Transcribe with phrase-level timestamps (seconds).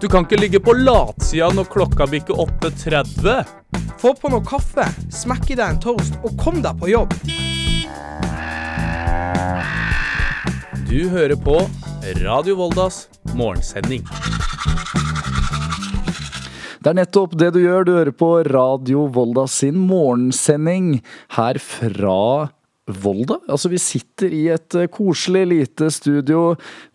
[0.00, 3.48] Du kan ikke ligge på latsida når klokka bikker 8.30.
[3.98, 7.16] Få på noe kaffe, smekk i deg en toast og kom deg på jobb.
[10.86, 11.56] Du hører på
[12.22, 14.06] Radio Voldas morgensending.
[16.78, 17.82] Det er nettopp det du gjør.
[17.82, 21.00] Du hører på Radio Volda sin morgensending
[21.34, 22.22] her fra
[22.88, 23.38] Volda.
[23.48, 26.54] Altså, vi sitter i et eh, koselig lite studio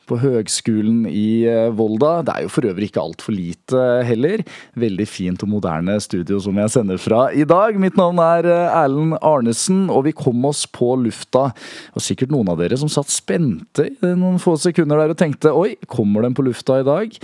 [0.09, 2.15] på Høgskolen i eh, Volda.
[2.25, 4.43] Det er jo for øvrig ikke altfor lite heller.
[4.79, 7.79] Veldig fint og moderne studio som jeg sender fra i dag.
[7.81, 11.49] Mitt navn er eh, Erlend Arnesen, og vi kom oss på lufta.
[11.95, 15.55] Og sikkert noen av dere som satt spente i noen få sekunder der og tenkte
[15.55, 17.17] oi, kommer den på lufta i dag?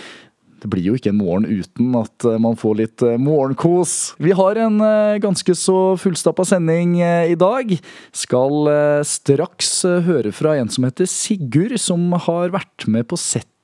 [0.59, 4.15] Det blir jo ikke en morgen uten at eh, man får litt eh, morgenkos.
[4.19, 7.71] Vi har en eh, ganske så fullstappa sending i dag.
[8.15, 8.71] Skal
[9.07, 9.71] straks
[10.07, 13.55] høre fra en som heter Sigurd, som har vært med på settet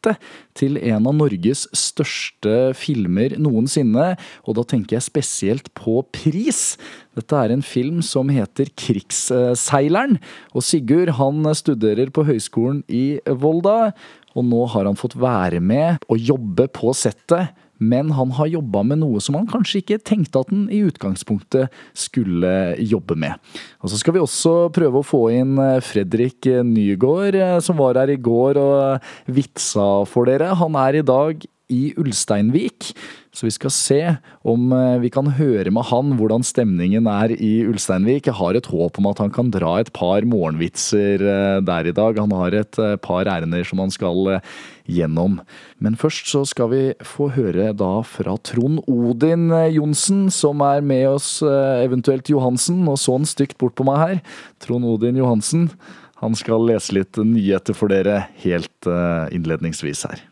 [0.55, 4.11] til en av Norges største filmer noensinne.
[4.45, 6.75] Og da tenker jeg spesielt på pris.
[7.17, 10.19] Dette er en film som heter Krigsseileren.
[10.53, 13.95] Og Sigurd han studerer på Høgskolen i Volda.
[14.35, 17.55] Og nå har han fått være med og jobbe på settet.
[17.75, 21.73] Men han har jobba med noe som han kanskje ikke tenkte at han i utgangspunktet
[21.97, 23.35] skulle jobbe med.
[23.83, 27.99] Og Så skal vi også prøve å få inn eh, Fredrik Nygård, eh, som var
[27.99, 30.53] her i går og vitsa for dere.
[30.55, 32.91] Han er i dag i Ulsteinvik.
[33.35, 33.99] Så vi skal se
[34.47, 38.29] om eh, vi kan høre med han hvordan stemningen er i Ulsteinvik.
[38.29, 41.93] Jeg har et håp om at han kan dra et par morgenvitser eh, der i
[41.95, 42.21] dag.
[42.21, 44.37] Han har et eh, par ærender som han skal
[44.87, 45.39] gjennom.
[45.83, 51.07] Men først så skal vi få høre da fra Trond Odin Johnsen, som er med
[51.15, 52.83] oss, eventuelt Johansen.
[52.85, 54.21] Nå så han stygt bort på meg her.
[54.63, 55.67] Trond Odin Johansen.
[56.21, 58.93] Han skal lese litt nyheter for dere helt
[59.33, 60.23] innledningsvis her.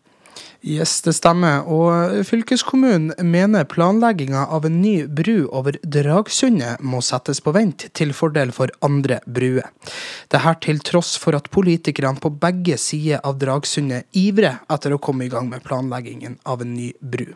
[0.64, 1.66] Yes, det stemmer.
[1.68, 8.14] Og fylkeskommunen mener planlegginga av en ny bru over Dragsundet må settes på vent til
[8.16, 9.68] fordel for andre bruer.
[10.32, 15.28] Dette til tross for at politikerne på begge sider av Dragsundet ivrer etter å komme
[15.28, 17.34] i gang med planleggingen av en ny bru.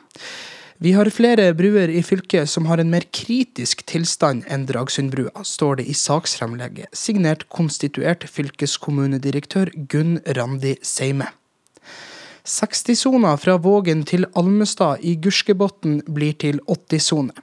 [0.80, 5.82] Vi har flere bruer i fylket som har en mer kritisk tilstand enn Dragsundbrua, står
[5.82, 11.34] det i saksfremlegget, signert konstituert fylkeskommunedirektør Gunn Randi Seime.
[12.48, 17.36] 60-sona fra Vågen til Almestad i Gurskebotn blir til 80-sone.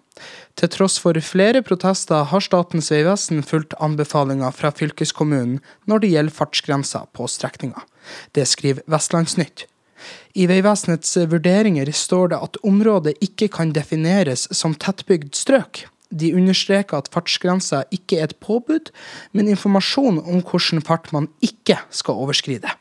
[0.56, 5.58] Til tross for flere protester har Statens vegvesen fulgt anbefalinga fra fylkeskommunen
[5.90, 7.82] når det gjelder fartsgrensa på strekninga.
[8.32, 9.66] Det skriver Vestlandsnytt.
[10.36, 15.84] I Vegvesenets vurderinger står det at området ikke kan defineres som tettbygd strøk.
[16.14, 18.88] De understreker at fartsgrensa ikke er et påbud,
[19.32, 22.72] men informasjon om hvilken fart man ikke skal overskride.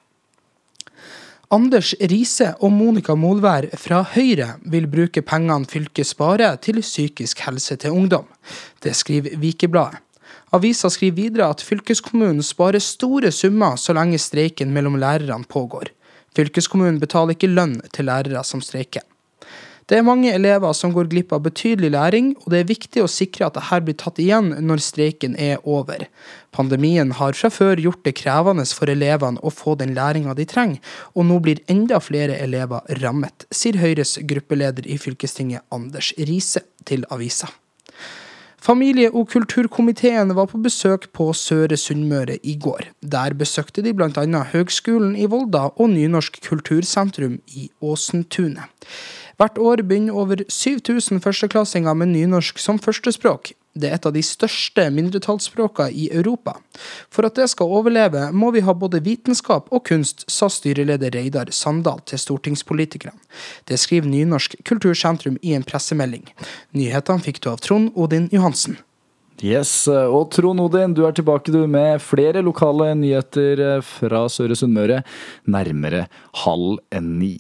[1.53, 7.75] Anders Riise og Monica Molvær fra Høyre vil bruke pengene fylket sparer til psykisk helse
[7.78, 8.25] til ungdom.
[8.81, 10.00] Det skriver Vikebladet.
[10.53, 15.92] Avisa skriver videre at fylkeskommunen sparer store summer så lenge streiken mellom lærerne pågår.
[16.34, 19.06] Fylkeskommunen betaler ikke lønn til lærere som streiker.
[19.89, 23.09] Det er mange elever som går glipp av betydelig læring, og det er viktig å
[23.11, 26.05] sikre at dette blir tatt igjen når streiken er over.
[26.55, 30.79] Pandemien har fra før gjort det krevende for elevene å få den læringa de trenger,
[31.17, 37.03] og nå blir enda flere elever rammet, sier Høyres gruppeleder i fylkestinget Anders Riise til
[37.11, 37.51] avisa.
[38.63, 42.85] Familie- og kulturkomiteen var på besøk på Søre Sunnmøre i går.
[43.03, 44.24] Der besøkte de bl.a.
[44.53, 48.63] Høgskolen i Volda og Nynorsk kultursentrum i Åsentunet.
[49.35, 53.51] Hvert år begynner over 7000 førsteklassinger med nynorsk som førstespråk.
[53.73, 56.59] Det er et av de største mindretallsspråkene i Europa.
[57.09, 61.50] For at det skal overleve, må vi ha både vitenskap og kunst, sa styreleder Reidar
[61.50, 63.17] Sandal til stortingspolitikerne.
[63.66, 66.28] Det skriver Nynorsk kultursentrum i en pressemelding.
[66.78, 68.78] Nyhetene fikk du av Trond Odin Johansen.
[69.41, 75.01] Yes, og Trond Odin, du er tilbake du med flere lokale nyheter fra Søre Sunnmøre
[75.50, 76.06] nærmere
[76.45, 77.35] halv ni.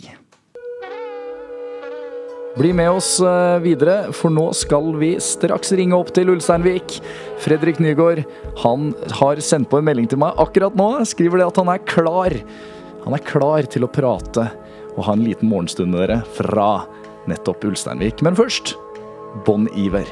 [2.53, 6.99] Bli med oss eh, videre, for nå skal vi straks ringe opp til Ulsteinvik.
[7.41, 8.21] Fredrik Nygaard
[8.61, 10.91] han har sendt på en melding til meg akkurat nå.
[11.09, 12.35] Skriver det at han er klar.
[13.07, 14.45] Han er klar til å prate
[14.93, 16.83] og ha en liten morgenstund med dere fra
[17.25, 18.21] nettopp Ulsteinvik.
[18.21, 18.75] Men først
[19.47, 20.05] Bon Iver.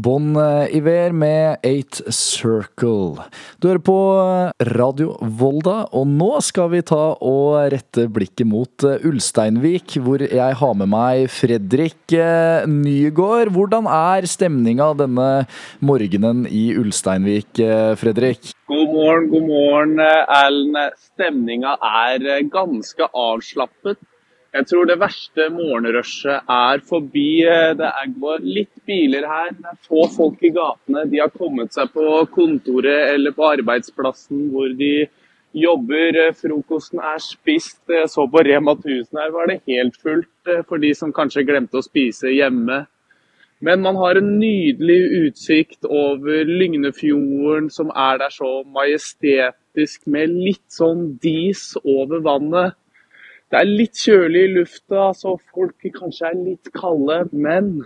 [0.00, 0.32] Bon
[0.72, 3.26] Iver med Eight Circle.
[3.60, 3.96] Du hører på
[4.70, 10.78] Radio Volda, og nå skal vi ta og rette blikket mot Ulsteinvik, hvor jeg har
[10.80, 12.16] med meg Fredrik
[12.70, 13.52] Nygård.
[13.52, 15.28] Hvordan er stemninga denne
[15.84, 17.60] morgenen i Ulsteinvik,
[18.00, 18.54] Fredrik?
[18.70, 20.96] God morgen, god morgen, Erlend.
[21.10, 21.76] Stemninga
[22.06, 24.00] er ganske avslappet.
[24.50, 27.42] Jeg tror det verste morgenrushet er forbi.
[27.78, 29.52] Det er litt biler her.
[29.54, 31.06] Det er få folk i gatene.
[31.12, 35.06] De har kommet seg på kontoret eller på arbeidsplassen hvor de
[35.54, 36.18] jobber.
[36.34, 37.82] Frokosten er spist.
[37.88, 41.46] Jeg så på Rema 1000 her var det helt fullt eh, for de som kanskje
[41.46, 42.84] glemte å spise hjemme.
[43.60, 50.64] Men man har en nydelig utsikt over Lygnefjorden, som er der så majestetisk, med litt
[50.72, 52.74] sånn dis over vannet.
[53.50, 57.24] Det er litt kjølig i lufta, så folk kanskje er litt kalde.
[57.34, 57.80] Men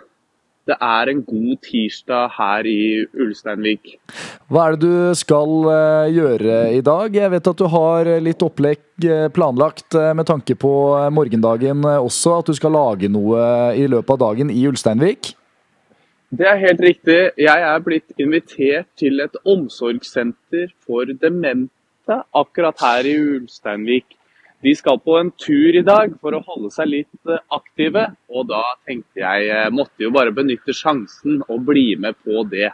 [0.69, 3.95] det er en god tirsdag her i Ulsteinvik.
[4.53, 7.17] Hva er det du skal eh, gjøre i dag?
[7.17, 10.73] Jeg vet at du har litt opplegg eh, planlagt eh, med tanke på
[11.17, 12.39] morgendagen også.
[12.43, 15.33] At du skal lage noe i løpet av dagen i Ulsteinvik?
[16.35, 17.19] Det er helt riktig.
[17.41, 24.17] Jeg er blitt invitert til et omsorgssenter for demente akkurat her i Ulsteinvik.
[24.65, 28.49] De skal på en tur i dag for å holde seg litt eh, aktive, og
[28.49, 32.71] da tenkte jeg eh, måtte jo bare benytte sjansen og bli med på det.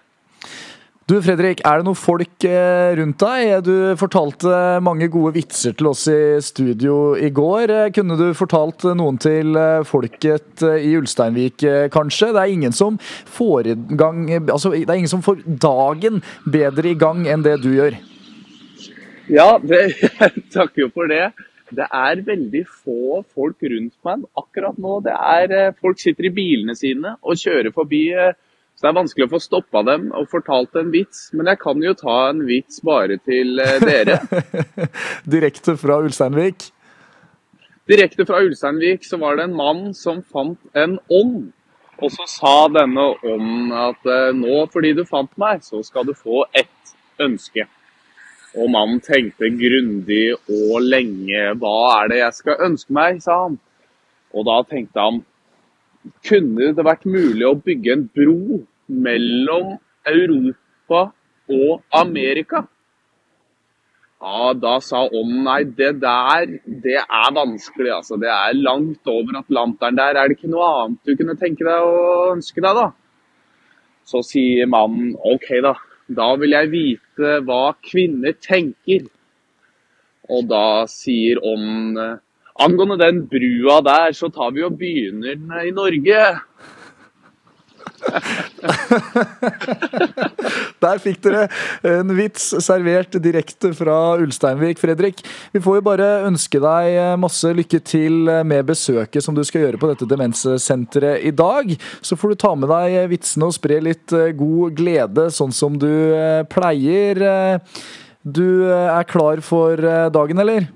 [1.10, 3.64] Du Fredrik, er det noen folk eh, rundt deg?
[3.66, 4.52] Du fortalte
[4.86, 7.74] mange gode vitser til oss i studio i går.
[7.96, 9.58] Kunne du fortalt noen til
[9.90, 12.30] folket i Ulsteinvik, kanskje?
[12.36, 16.98] Det er ingen som får, gang, altså, det er ingen som får dagen bedre i
[17.02, 17.98] gang enn det du gjør.
[19.30, 19.88] Ja, det,
[20.22, 21.32] jeg takker jo for det.
[21.76, 24.98] Det er veldig få folk rundt meg akkurat nå.
[25.04, 28.02] Det er, eh, folk sitter i bilene sine og kjører forbi.
[28.12, 28.32] Eh,
[28.74, 31.30] så det er vanskelig å få stoppa dem og fortalt en vits.
[31.32, 34.20] Men jeg kan jo ta en vits bare til eh, dere.
[35.36, 36.70] Direkte fra Ulsteinvik?
[37.90, 41.50] Direkte fra Ulsteinvik så var det en mann som fant en ånd.
[42.00, 46.46] Og så sa denne ånden at nå fordi du fant meg, så skal du få
[46.56, 47.66] ett ønske.
[48.58, 51.42] Og mannen tenkte grundig og lenge.
[51.60, 53.60] Hva er det jeg skal ønske meg, sa han.
[54.34, 55.22] Og da tenkte han
[56.26, 58.60] kunne det vært mulig å bygge en bro
[58.90, 59.74] mellom
[60.08, 61.10] Europa
[61.50, 62.64] og Amerika?
[64.20, 66.46] Ja, Da sa ånden nei, det der
[66.84, 67.92] det er vanskelig.
[67.94, 68.18] altså.
[68.20, 70.16] Det er langt over Atlanteren der.
[70.16, 72.90] Er det ikke noe annet du kunne tenke deg å ønske deg, da?
[74.04, 75.74] Så sier mannen OK, da.
[76.10, 79.06] Da vil jeg vite hva kvinner tenker.
[80.30, 81.96] Og da sier om
[82.60, 86.24] Angående den brua der, så tar vi og begynner den i Norge.
[90.80, 91.48] Der fikk dere
[91.86, 95.20] en vits servert direkte fra Ulsteinvik, Fredrik.
[95.54, 99.80] Vi får jo bare ønske deg masse lykke til med besøket som du skal gjøre
[99.80, 101.74] på dette demenssenteret i dag.
[102.00, 105.92] Så får du ta med deg vitsene og spre litt god glede, sånn som du
[106.52, 107.16] pleier.
[108.24, 109.76] Du er klar for
[110.12, 110.68] dagen, eller?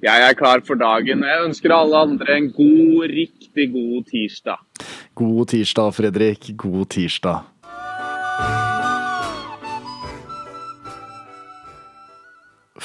[0.00, 1.22] Jeg er klar for dagen.
[1.28, 4.69] Jeg ønsker alle andre en god, riktig god tirsdag.
[5.18, 6.52] God tirsdag, Fredrik.
[6.60, 7.46] God tirsdag.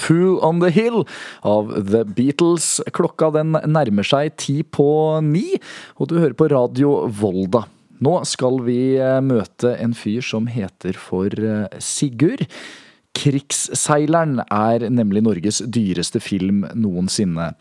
[0.05, 1.05] Fool on the Hill
[1.41, 2.81] av The Beatles.
[2.93, 4.87] Klokka den nærmer seg ti på
[5.25, 5.55] ni,
[5.97, 7.65] og du hører på Radio Volda.
[8.03, 12.43] Nå skal vi eh, møte en fyr som heter for eh, Sigurd.
[13.15, 17.53] Krigsseileren er nemlig Norges dyreste film noensinne.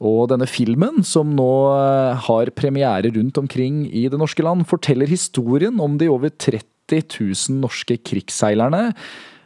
[0.00, 5.10] Og denne filmen, som nå eh, har premiere rundt omkring i det norske land, forteller
[5.10, 8.90] historien om de over 30 000 norske krigsseilerne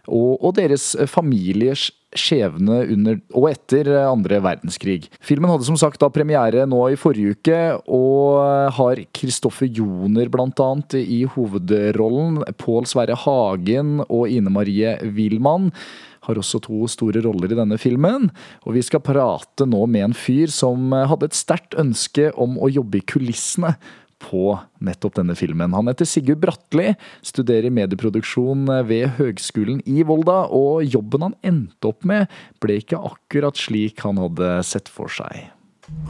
[0.07, 5.09] og, og deres familiers skjebne under og etter andre verdenskrig.
[5.25, 10.99] Filmen hadde som sagt da premiere nå i forrige uke, og har Kristoffer Joner annet
[11.01, 12.43] i hovedrollen.
[12.61, 15.73] Pål Sverre Hagen og Ine Marie Wilman
[16.25, 18.31] har også to store roller i denne filmen.
[18.65, 22.71] Og vi skal prate nå med en fyr som hadde et sterkt ønske om å
[22.73, 23.75] jobbe i kulissene
[24.25, 24.55] på
[24.85, 25.77] nettopp denne filmen.
[25.77, 32.09] Han heter Sigurd Bratli, studerer medieproduksjon ved Høgskolen i Volda, og jobben han endte opp
[32.09, 32.33] med,
[32.65, 35.51] ble ikke akkurat slik han hadde sett for seg.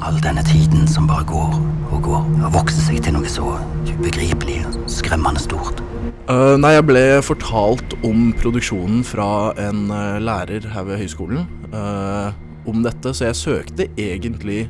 [0.06, 1.54] All denne tiden som bare går
[1.90, 3.56] og går, har vokst seg til noe så
[3.88, 5.82] ubegripelig og skremmende stort.
[6.28, 11.42] Uh, nei, jeg ble fortalt om produksjonen fra en uh, lærer her ved høyskolen
[11.74, 12.30] uh,
[12.70, 14.68] om dette, så jeg søkte egentlig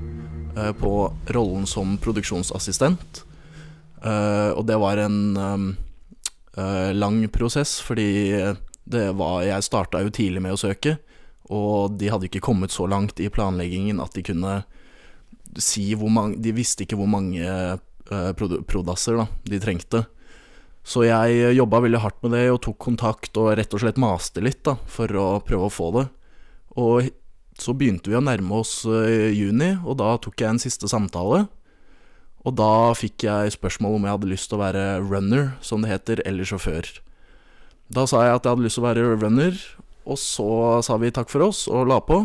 [0.78, 0.90] på
[1.34, 3.24] rollen som produksjonsassistent.
[4.04, 5.68] Uh, og det var en um,
[6.56, 8.36] eh, lang prosess, fordi
[8.84, 10.98] det var Jeg starta jo tidlig med å søke,
[11.48, 14.58] og de hadde ikke kommet så langt i planleggingen at de kunne
[15.60, 18.30] si hvor mange De visste ikke hvor mange eh,
[18.68, 20.04] prodasser da, de trengte.
[20.84, 24.42] Så jeg jobba veldig hardt med det og tok kontakt og rett og slett maste
[24.44, 26.08] litt da, for å prøve å få det.
[26.76, 27.08] Og
[27.56, 31.46] så begynte vi å nærme oss eh, juni, og da tok jeg en siste samtale.
[32.44, 35.92] Og da fikk jeg spørsmål om jeg hadde lyst til å være runner, som det
[35.92, 36.90] heter, eller sjåfør.
[37.94, 39.60] Da sa jeg at jeg hadde lyst til å være runner,
[40.04, 40.48] og så
[40.84, 42.24] sa vi takk for oss og la på.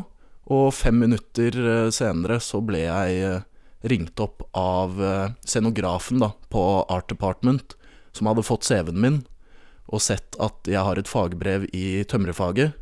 [0.49, 3.43] Og fem minutter eh, senere så ble jeg eh,
[3.87, 7.77] ringt opp av eh, scenografen da, på Art Department,
[8.11, 9.21] som hadde fått CV-en min
[9.89, 12.75] og sett at jeg har et fagbrev i tømrerfaget.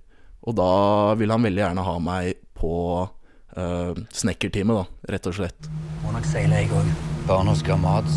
[0.48, 2.74] Og da ville han veldig gjerne ha meg på
[3.08, 5.72] uh, snekkerteamet, da, rett og slett.
[6.04, 7.17] Må nok seile, jeg òg.
[7.28, 8.12] Barna skal ha mat,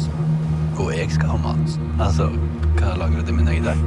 [0.79, 1.73] og jeg skal ha mat.
[1.99, 2.29] Altså,
[2.76, 3.79] hva lager du til middag i dag?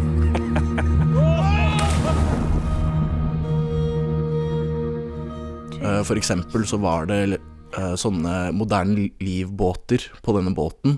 [5.80, 10.98] Eh, For eksempel så var det eh, sånne moderne livbåter på denne båten,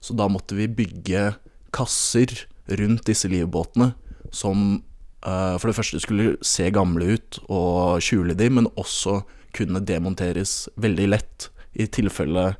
[0.00, 1.34] så da måtte vi bygge
[1.76, 2.32] kasser
[2.80, 3.90] rundt disse livbåtene
[4.32, 4.78] som
[5.20, 9.18] eh, for det første skulle se gamle ut og skjule de, men også
[9.52, 12.54] kunne demonteres veldig lett i tilfelle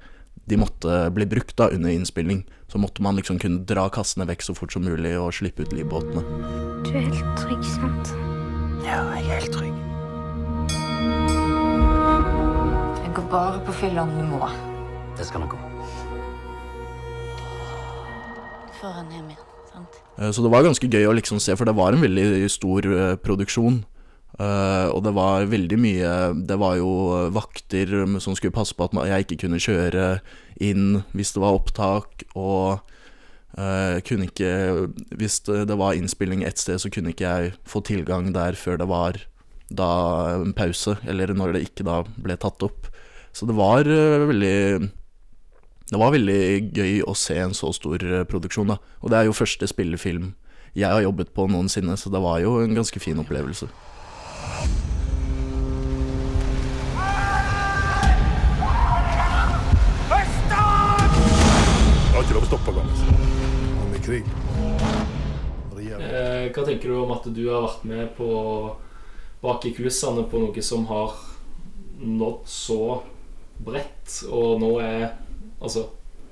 [0.44, 2.44] de måtte bli brukt da under innspilling.
[2.68, 5.72] Så måtte man liksom kunne dra kassene vekk så fort som mulig og slippe ut
[5.72, 6.22] livbåtene.
[6.86, 8.12] Du er helt trygg, sant?
[8.86, 9.74] Ja, jeg er helt trygg.
[13.02, 14.42] Jeg går bare på fylla om du må.
[15.16, 15.60] Det skal nok gå.
[18.66, 20.00] Du får han hjem igjen, sant?
[20.18, 22.86] Eh, Så det var ganske gøy å liksom se, for det var en veldig stor
[22.92, 23.84] eh, produksjon.
[24.36, 26.08] Eh, og det var veldig mye
[26.44, 26.90] Det var jo
[27.32, 27.88] vakter
[28.20, 30.18] som skulle passe på at jeg ikke kunne kjøre
[30.60, 32.82] inn hvis det var opptak, og
[33.56, 38.32] uh, kunne ikke Hvis det, var innspilling et sted, så kunne ikke jeg få tilgang
[38.32, 39.20] der før det var
[39.68, 39.88] da
[40.36, 42.86] en pause, eller når det ikke da ble tatt opp.
[43.36, 44.92] Så det var uh, veldig
[45.86, 48.80] det var veldig gøy å se en så stor produksjon, da.
[49.04, 50.32] Og det er jo første spillefilm
[50.76, 53.68] jeg har jobbet på noensinne, så det var jo en ganske fin opplevelse.
[62.06, 62.90] Jeg har ikke lov å stoppe gang.
[63.82, 64.28] Om det krig.
[65.96, 68.28] Eh, hva tenker du om at du har vært med på
[69.42, 71.12] bak i kulissene på noe som har
[72.00, 73.02] nådd så
[73.66, 75.06] bredt, og nå er
[75.60, 75.86] altså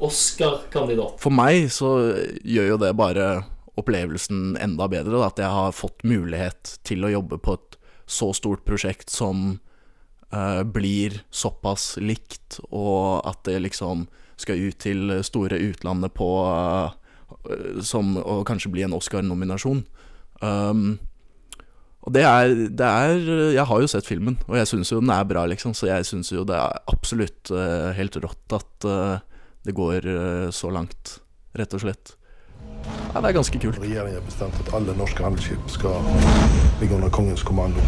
[0.04, 1.20] Oscar-kandidat?
[1.22, 1.94] For meg så
[2.40, 3.28] gjør jo det bare
[3.80, 7.73] opplevelsen enda bedre, da, at jeg har fått mulighet til å jobbe på et
[8.06, 9.58] så stort prosjekt som
[10.34, 14.06] uh, blir såpass likt, og at det liksom
[14.40, 16.92] skal ut til store utlandet på uh,
[17.82, 19.82] Som å kanskje bli en Oscar-nominasjon.
[20.40, 20.96] Um,
[22.04, 23.14] og det er, det er
[23.56, 26.08] Jeg har jo sett filmen, og jeg syns jo den er bra, liksom, så jeg
[26.08, 29.16] syns jo det er absolutt uh, helt rått at uh,
[29.64, 31.18] det går uh, så langt,
[31.56, 32.14] rett og slett.
[33.14, 33.78] Ja, det er ganske kult.
[33.82, 36.00] Regjeringen har bestemt at alle norske handelsskip skal
[36.80, 37.84] ligge under kongens kommando.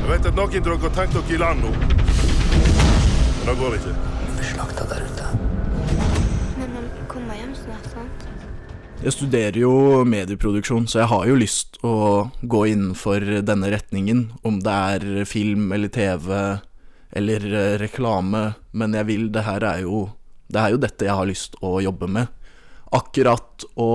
[0.00, 1.72] Jeg vet at noen av dere har tenkt dere i land nå.
[1.74, 3.92] Men det går ikke.
[4.22, 5.28] Vi blir slakta der ute.
[6.56, 8.26] Men han kommer hjem snart, sant?
[9.02, 9.72] Jeg studerer jo
[10.08, 11.96] medieproduksjon, så jeg har jo lyst å
[12.40, 14.30] gå innenfor denne retningen.
[14.40, 16.32] Om det er film eller TV
[17.16, 18.54] eller eh, reklame.
[18.72, 20.08] Men jeg vil Det her er jo
[20.48, 22.32] Det er jo dette jeg har lyst å jobbe med.
[22.96, 23.90] Akkurat å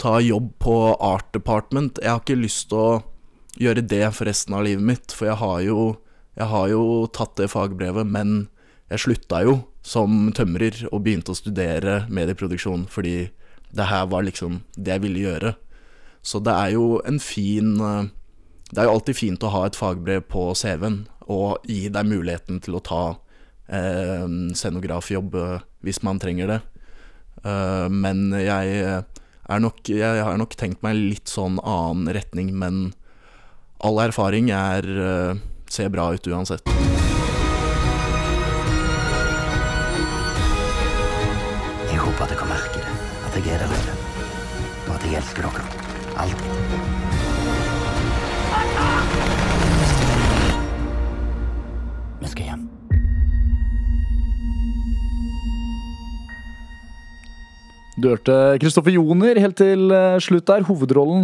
[0.00, 3.02] ta jobb på Art Department Jeg har ikke lyst til å
[3.60, 5.82] gjøre det for resten av livet mitt, for jeg har jo,
[6.34, 6.82] jeg har jo
[7.14, 8.48] tatt det fagbrevet, men
[8.90, 13.28] jeg slutta jo som tømrer og begynte å studere medieproduksjon fordi
[13.74, 15.54] det her var liksom det jeg ville gjøre.
[16.24, 18.10] Så det er jo en fin eh,
[18.70, 22.62] Det er jo alltid fint å ha et fagbrev på CV-en og gi deg muligheten
[22.64, 23.02] til å ta
[23.68, 24.24] eh,
[24.56, 26.60] scenografjobb eh, hvis man trenger det.
[27.44, 28.78] Eh, men jeg
[29.44, 32.94] er nok Jeg har nok tenkt meg litt sånn annen retning, men
[33.84, 36.64] all erfaring er eh, ser bra ut uansett.
[41.90, 42.98] Jeg håper at dere merker det.
[43.28, 43.96] At jeg er der ute.
[44.86, 45.72] Og at jeg elsker dere.
[46.24, 47.03] Alltid.
[58.04, 60.66] Du hørte Kristoffer Joner helt til eh, slutt der.
[60.68, 61.22] Hovedrollen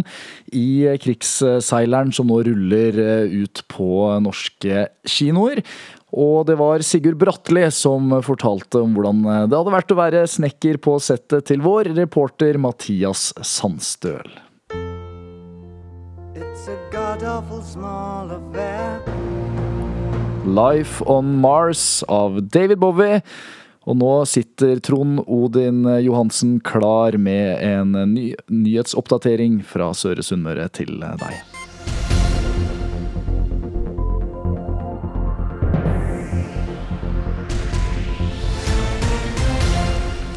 [0.49, 5.61] i krigsseileren som nå ruller eh, ut på norske kinoer.
[6.09, 10.25] Og det var Sigurd Bratli som fortalte om hvordan eh, det hadde vært å være
[10.25, 14.33] snekker på settet til vår reporter Mathias Sandstøl.
[20.49, 23.21] Life on Mars av David Bowie.
[23.89, 31.01] Og nå sitter Trond Odin Johansen klar med en ny nyhetsoppdatering fra Søre Sunnmøre til
[31.01, 31.50] deg.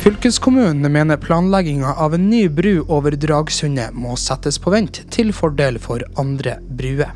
[0.04, 5.78] Fylkeskommunen mener planlegginga av en ny bru over Dragsundet må settes på vent, til fordel
[5.80, 7.14] for andre bruer.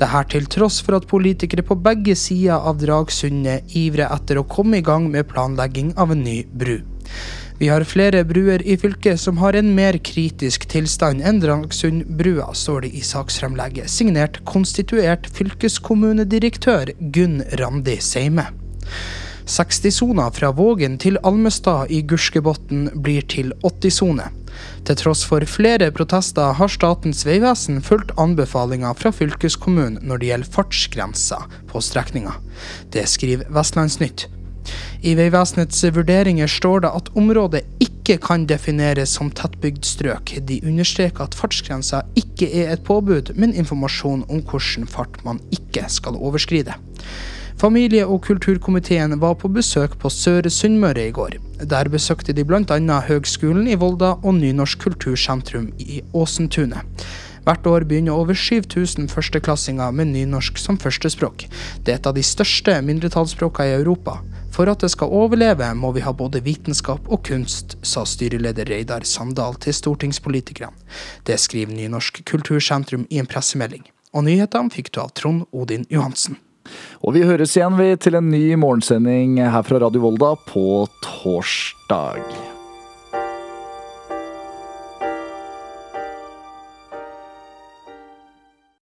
[0.00, 4.80] Dette til tross for at politikere på begge sider av Dragsundet ivrer etter å komme
[4.80, 6.80] i gang med planlegging av en ny bru.
[7.60, 12.88] Vi har flere bruer i fylket som har en mer kritisk tilstand enn Dragsundbrua, står
[12.88, 18.48] det i saksfremlegget, signert konstituert fylkeskommunedirektør Gunn Randi Seime.
[19.48, 24.26] 60-sona fra Vågen til Almestad i Gurskebotn blir til 80-sone.
[24.84, 30.52] Til tross for flere protester har Statens vegvesen fulgt anbefalinga fra fylkeskommunen når det gjelder
[30.56, 31.38] fartsgrensa
[31.70, 32.34] på strekninga.
[32.92, 34.26] Det skriver Vestlandsnytt.
[35.00, 40.34] I Vegvesenets vurderinger står det at området ikke kan defineres som tettbygd strøk.
[40.44, 45.88] De understreker at fartsgrensa ikke er et påbud, men informasjon om hvilken fart man ikke
[45.92, 46.76] skal overskride.
[47.58, 51.40] Familie- og kulturkomiteen var på besøk på Søre Sunnmøre i går.
[51.66, 53.00] Der besøkte de bl.a.
[53.08, 56.86] Høgskolen i Volda og Nynorsk kultursentrum i Åsentunet.
[57.42, 61.48] Hvert år begynner over 7000 førsteklassinger med nynorsk som førstespråk.
[61.82, 64.20] Det er et av de største mindretallsspråkene i Europa.
[64.54, 69.02] For at det skal overleve, må vi ha både vitenskap og kunst, sa styreleder Reidar
[69.02, 70.76] Sandal til stortingspolitikerne.
[71.26, 73.82] Det skriver Nynorsk kultursentrum i en pressemelding.
[74.14, 76.38] Og nyhetene fikk du av Trond Odin Johansen.
[77.04, 82.47] Og vi høres igjen vi til en ny morgensending her fra Radio Volda på torsdag.